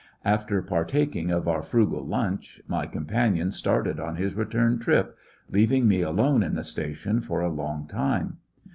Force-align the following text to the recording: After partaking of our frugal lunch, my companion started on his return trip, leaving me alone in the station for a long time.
After 0.25 0.63
partaking 0.63 1.29
of 1.29 1.47
our 1.47 1.61
frugal 1.61 2.03
lunch, 2.03 2.59
my 2.67 2.87
companion 2.87 3.51
started 3.51 3.99
on 3.99 4.15
his 4.15 4.33
return 4.33 4.79
trip, 4.79 5.15
leaving 5.51 5.87
me 5.87 6.01
alone 6.01 6.41
in 6.41 6.55
the 6.55 6.63
station 6.63 7.21
for 7.21 7.41
a 7.41 7.51
long 7.53 7.85
time. 7.87 8.37